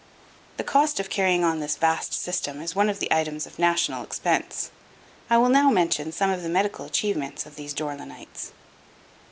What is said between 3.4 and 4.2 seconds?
of national